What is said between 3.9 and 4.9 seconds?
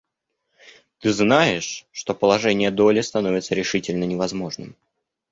невозможным?